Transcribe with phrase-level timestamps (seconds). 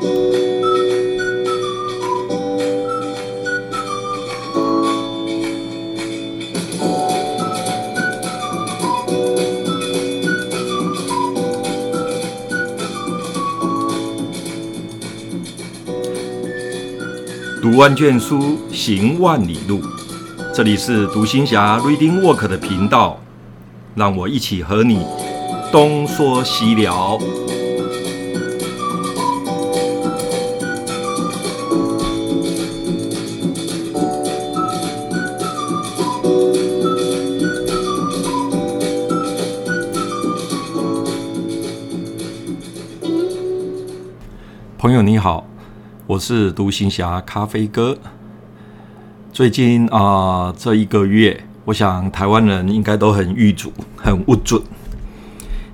[0.00, 0.06] 读
[17.76, 19.80] 万卷书，行万里路。
[20.54, 23.18] 这里是读行侠 Reading Walk 的频道，
[23.96, 25.04] 让我一起和你
[25.72, 27.18] 东说西聊。
[44.78, 45.46] 朋友你好。
[46.06, 47.98] 我是独行侠咖啡哥。
[49.30, 54.62] 最近啊、这一个月，我想台湾人应该都很郁卒、很郁卒，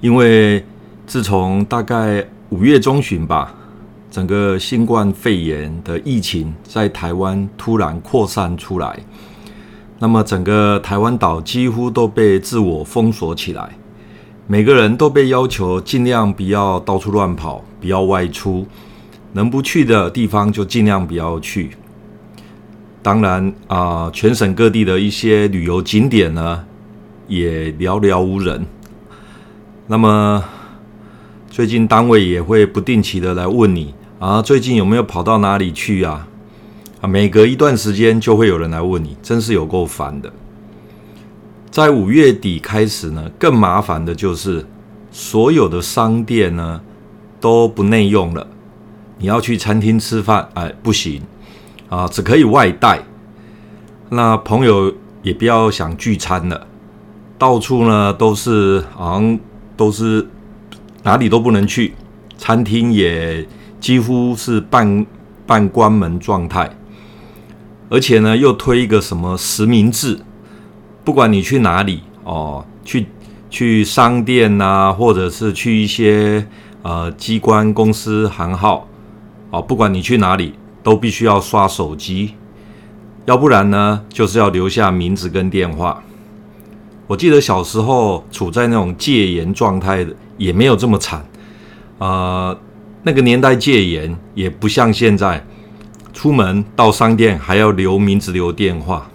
[0.00, 0.62] 因为
[1.06, 3.54] 自从大概五月中旬吧，
[4.10, 8.98] 整个新冠肺炎的疫情在台湾突然扩散出来，
[10.00, 13.76] 那么整个台湾岛几乎都被自我封锁起来，
[14.46, 18.66] 每个人都被要求尽量不要到处乱跑，不要外出。
[19.32, 21.70] 能不去的地方就尽量不要去。
[23.02, 26.64] 当然啊、全省各地的一些旅游景点呢，
[27.26, 28.64] 也寥寥无人。
[29.86, 30.42] 那么
[31.50, 36.28] 最近单位也会不定期的来问你啊，最近有没有跑到哪里去啊？
[37.00, 40.32] 啊，每隔一段时间就会有人来问你，真是有够烦的。
[41.70, 44.66] 在五月底开始呢，更麻烦的就是
[45.12, 46.80] 所有的商店呢
[47.40, 48.44] 都不内用了。
[49.18, 51.22] 你要去餐厅吃饭，哎，不行
[51.88, 53.00] 啊，只可以外带。
[54.10, 56.66] 那朋友也不要想聚餐了，
[57.38, 59.38] 到处呢都是好像
[59.76, 60.26] 都是
[61.04, 61.94] 哪里都不能去，
[62.36, 63.46] 餐厅也
[63.78, 65.06] 几乎是半
[65.46, 66.68] 半关门状态。
[67.88, 70.18] 而且呢，又推一个什么实名制，
[71.04, 73.06] 不管你去哪里哦，去
[73.48, 76.46] 去商店呐、啊，或者是去一些
[76.82, 78.86] 呃机关、公司、行号。
[79.50, 80.52] 哦，不管你去哪里，
[80.82, 82.34] 都必须要刷手机，
[83.24, 86.02] 要不然呢，就是要留下名字跟电话。
[87.06, 91.20] 我记得小时候处在那种戒严状态的，也没有这么惨。
[91.96, 92.58] 啊、呃，
[93.04, 95.42] 那个年代戒严也不像现在，
[96.18, 99.08] 出门到商店还要留名字、留电话。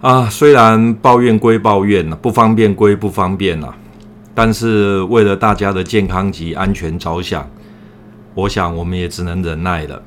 [0.00, 3.68] 啊，虽然抱怨归抱怨呐，不方便归不方便呐，
[4.34, 7.46] 但是为了大家的健康及安全着想。
[8.34, 10.02] 我想，我们也只能忍耐了。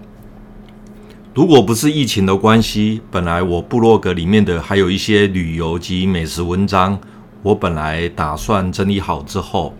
[1.35, 6.99] 如果不是疫情的关系，本来我部落格里面的还有一些旅游及美食文章，
[7.43, 9.75] 我本来打算整理好之后，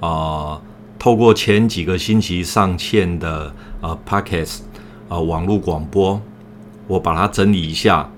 [0.00, 0.62] 啊、呃，
[0.98, 4.62] 透过前几个星期上线的呃 Podcast
[5.12, 6.18] 啊、呃、网络广播，
[6.86, 8.10] 我把它整理一下，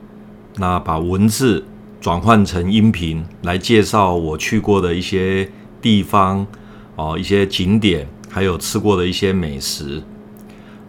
[0.59, 1.65] 那把文字
[2.01, 5.51] 转换成音频来介绍我去过的一些
[5.83, 6.47] 地方
[6.95, 8.07] 啊、一些景点。
[8.31, 10.03] 还有吃过的一些美食，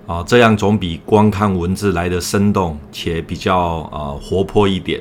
[0.08, 5.00] 啊，这样总比光看文字来的生动且比较呃活泼一点。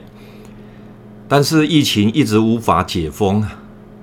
[1.27, 3.43] 但是疫情一直无法解封，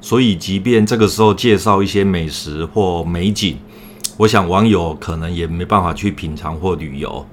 [0.02, 3.60] 所以即便这个时候介绍一些美食或美景，
[4.22, 7.26] 我想网友可能也没办法去品尝或旅游，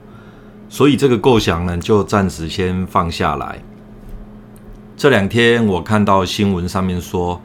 [0.70, 3.62] 所以这个构想呢就暂时先放下来。
[4.96, 7.40] 这两天我看到新闻上面说。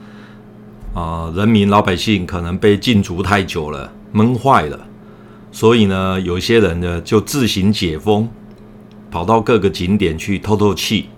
[0.95, 4.79] 啊、人民老百姓可能被禁足太久了，闷坏了，
[5.51, 8.29] 所以呢，有些人呢就自行解封，
[9.09, 11.09] 跑到各个景点去透透气。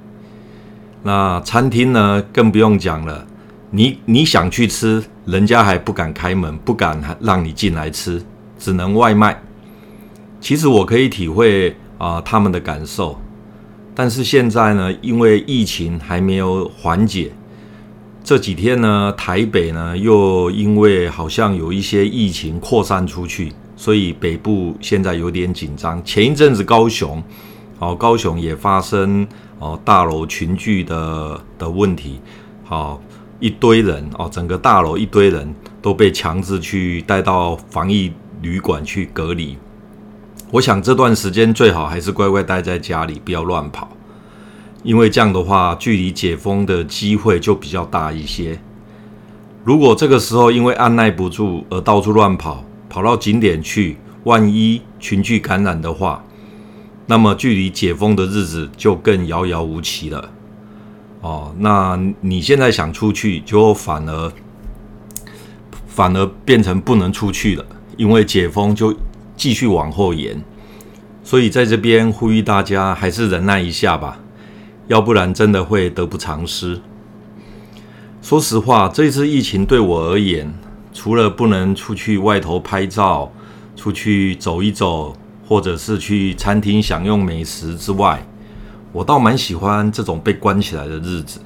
[1.03, 3.27] 那餐厅呢，更不用讲了，
[3.71, 8.23] 你你想去吃，人家还不敢开门，不敢让你进来吃，
[8.59, 9.41] 只能外卖。
[10.39, 13.19] 其实我可以体会啊、他们的感受，
[13.95, 17.31] 但是现在呢，因为疫情还没有缓解。
[18.23, 26.03] 这几天呢，台北呢又因为好像有一些疫情扩散出去，所以北部现在有点紧张。
[26.03, 27.23] 前一阵子高雄，
[27.79, 29.27] 哦，高雄也发生
[29.59, 32.19] 哦大楼群聚的的问题，
[32.63, 32.99] 好
[33.39, 38.11] 一堆人哦，整个大楼一堆人都被强制去带到防疫
[38.41, 39.57] 旅馆去隔离。
[40.51, 43.89] 我想这段时间最好还是乖乖待在家里，不要乱跑。
[44.83, 48.59] 因为这样的话，距离解封的机会就比较大一些。
[49.63, 56.23] 如果这个时候因为按捺不住而到处乱跑，跑到景点去，万一群聚感染的话，
[57.07, 60.29] 那么距离解封的日子就更遥遥无期了。
[61.25, 64.31] 哦，那你现在想出去，就反而
[65.87, 67.65] 反而变成不能出去了，
[67.97, 68.95] 因为解封就
[69.35, 70.39] 继续往后延，
[71.23, 74.19] 所以在这边呼吁大家还是忍耐一下吧，
[74.87, 76.79] 要不然真的会得不偿失。
[78.21, 80.53] 说实话，这次疫情对我而言，
[80.93, 83.31] 除了不能出去外头拍照、
[83.75, 85.17] 出去走一走，
[85.47, 88.23] 或者是去餐厅享用美食之外，
[88.95, 91.41] 我倒蛮喜欢这种被关起来的日子，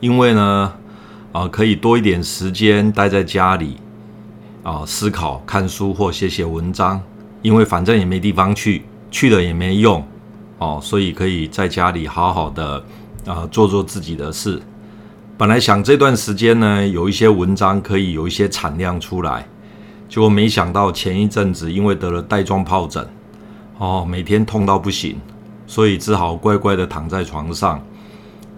[0.00, 0.72] 因为呢，
[1.30, 3.76] 啊、可以多一点时间待在家里，
[4.64, 7.00] 啊、思考、看书或写写文章，
[7.40, 8.82] 因为反正也没地方去，
[9.12, 10.04] 去了也没用，
[10.58, 12.82] 哦、所以可以在家里好好的
[13.26, 14.60] 啊、做做自己的事。
[15.38, 19.46] 本来想这段时间呢，有一些文章可以有一些产量出来。
[20.08, 23.08] 结果没想到前一阵子因为得了带状疱疹，
[23.78, 25.20] 哦，每天痛到不行，
[25.66, 27.80] 所以只好乖乖的躺在床上。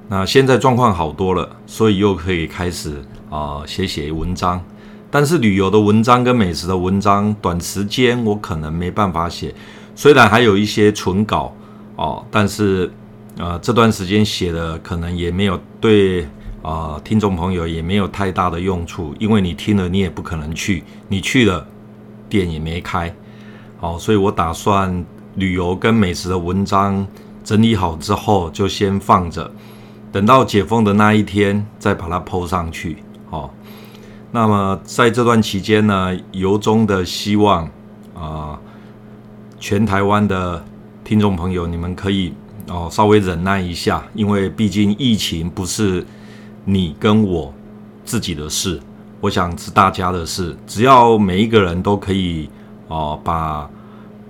[0.08, 4.62] 那现在状况好多了，所以又可以开始啊、写写文章。
[5.10, 9.54] 但是旅游的文章跟美食的文章，短时间我可能没办法写。
[9.94, 11.54] 虽然还有一些存稿
[11.96, 12.90] 哦，但是
[13.36, 16.26] 呃这段时间写的可能也没有对。
[16.60, 21.66] 啊、听众朋友也没有太大的用处，因为你听了你也不可能去，你去了
[22.28, 23.14] 店也没开，
[23.78, 25.02] 好、所以我打算
[25.38, 27.06] 旅游跟美食的文章
[27.42, 29.50] 整理好之后就先放着，
[30.12, 32.98] 等到解封的那一天再把它铺上去。
[33.30, 33.48] 哦，
[34.30, 37.68] 那么在这段期间呢，由衷的希望
[38.14, 38.58] 啊、
[39.58, 40.64] 全台湾的
[41.04, 42.34] 听众朋友你们可以
[42.68, 46.04] 哦稍微忍耐一下，因为毕竟疫情不是。
[46.70, 47.50] 你跟我
[48.04, 48.78] 自己的事，
[49.22, 50.54] 我想是大家的事。
[50.66, 52.50] 只要每一个人都可以
[52.88, 53.66] 哦、把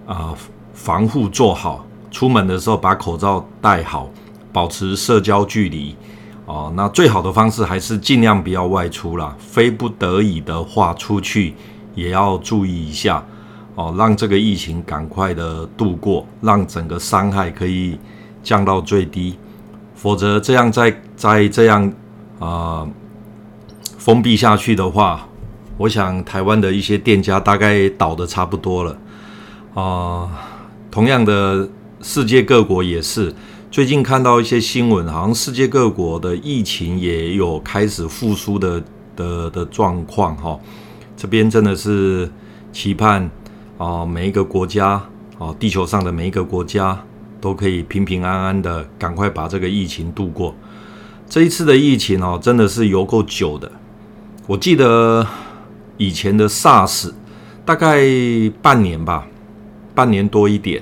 [0.06, 0.32] 啊、
[0.78, 4.08] 防护做好，出门的时候把口罩戴好，
[4.52, 5.96] 保持社交距离
[6.46, 11.54] 哦、那最好的方式还是尽量不要外出啦，非不得已的话，出去
[11.94, 13.22] 也要注意一下
[13.74, 17.98] 哦、让这个疫情赶快的度过，让整个伤害可以
[18.42, 19.36] 降到最低。
[19.94, 21.92] 否则这样再再这样。
[22.38, 22.86] 啊、
[23.98, 25.26] 封闭下去的话，
[25.76, 28.96] 我想台湾的一些店家大概倒的差不多了。
[29.74, 30.30] 啊、
[30.98, 31.68] 同样的，
[32.02, 33.32] 世界各国也是。
[33.70, 38.82] 最近看到一些新闻，好像世界各国的疫情也有开始复苏的
[39.14, 40.36] 的的状况。
[40.38, 40.60] 哈、哦，
[41.16, 42.28] 这边真的是
[42.72, 43.30] 期盼
[43.78, 45.00] 啊、每一个国家
[45.38, 47.00] 啊、地球上的每一个国家
[47.40, 50.52] 都可以平平安安的，赶快把这个疫情度过。
[51.28, 53.70] 这一次的疫情哦，真的是有够久的。
[54.48, 55.24] 我记得
[55.96, 57.12] 以前的 SARS
[57.64, 58.00] 大概
[58.60, 59.24] 半年吧，
[59.98, 60.80] 半年多一点。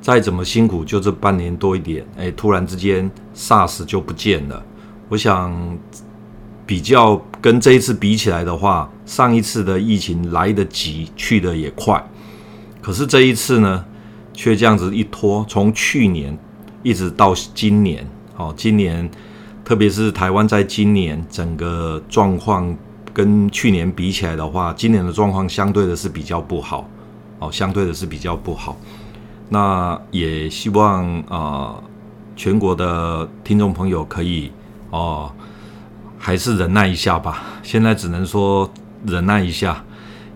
[0.00, 4.62] 再怎么辛苦，就这半年多一点，哎，突然之间 SARS 就不见了。
[5.08, 5.78] 我想
[6.66, 12.02] 比较跟这一次比起来的话，上一次的疫情来得急，去得也快。
[12.82, 13.84] 可是这一次呢，
[14.32, 16.36] 却这样子一拖，从去年
[16.82, 18.06] 一直到今年，
[18.36, 19.10] 哦，今年。
[19.64, 22.76] 特别是台湾在今年整个状况
[23.14, 26.86] 跟去年比起来的话，今年的状况相对的是比较不好，
[27.38, 28.76] 哦，相对的是比较不好。
[29.48, 31.84] 那也希望啊、呃，
[32.34, 34.50] 全国的听众朋友可以
[34.90, 35.30] 哦，
[36.18, 37.42] 还是忍耐一下吧。
[37.62, 38.70] 现在只能说
[39.06, 39.84] 忍耐一下，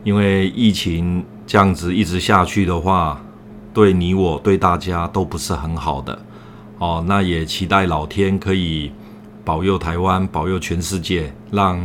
[0.04, 3.20] 因为疫情这样子一直下去的话，
[3.72, 6.18] 对你我对大家都不是很好的。
[6.78, 8.92] 哦，那也期待老天可以。
[9.44, 11.80] 保佑台湾，保佑全世界，让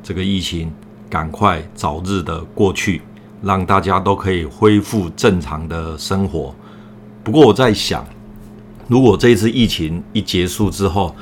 [0.00, 0.72] 这个疫情
[1.08, 3.02] 赶快早日的过去，
[3.42, 6.54] 让大家都可以恢复正常的生活。
[7.22, 8.06] 不过我在想，
[8.88, 11.14] 如果这一次疫情一结束之后，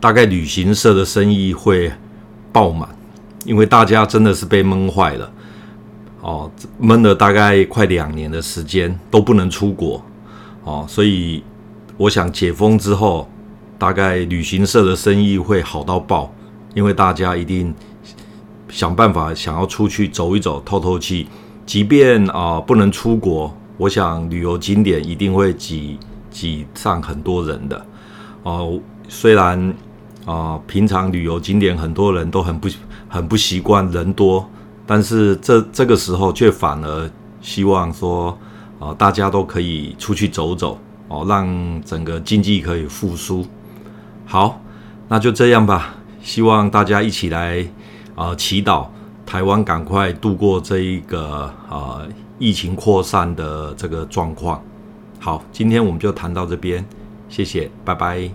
[0.00, 1.92] 大概旅行社的生意会
[2.52, 2.88] 爆满，
[3.44, 5.32] 因为大家真的是被闷坏了，
[6.20, 10.04] 哦，闷了大概快两年的时间都不能出国，
[10.64, 11.42] 哦，所以
[11.96, 13.28] 我想解封之后。
[13.78, 16.32] 大概旅行社的生意会好到爆，
[16.72, 17.74] 因为大家一定
[18.70, 21.28] 想办法想要出去走一走、透透气。
[21.66, 25.98] 即便啊、不能出国，我想旅游景点一定会挤
[26.30, 27.84] 挤上很多人的。
[28.44, 29.74] 哦、虽然
[30.24, 32.68] 啊、平常旅游景点很多人都很不
[33.08, 34.48] 很不习惯人多，
[34.86, 37.10] 但是这这个时候却反而
[37.42, 38.38] 希望说
[38.78, 43.44] 啊、大家都可以出去走走哦、让整个经济可以复苏。
[44.24, 44.60] 好，
[45.08, 45.94] 那就这样吧。
[46.22, 47.64] 希望大家一起来
[48.14, 48.86] 啊、祈祷
[49.26, 52.00] 台湾赶快度过这一个啊
[52.38, 54.62] 疫情扩散的这个状况。
[55.18, 56.86] 好今天我们就谈到这边
[57.28, 58.30] 谢谢拜拜。